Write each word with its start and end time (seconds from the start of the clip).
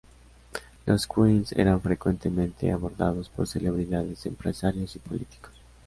Los 0.87 1.05
'Queens' 1.05 1.51
eran 1.51 1.79
frecuentemente 1.79 2.71
abordados 2.71 3.29
por 3.29 3.45
celebridades, 3.47 4.25
empresarios 4.25 4.95
y 4.95 4.99
políticos. 4.99 5.51